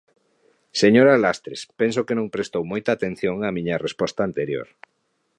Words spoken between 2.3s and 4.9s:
prestou moita atención á miña resposta anterior.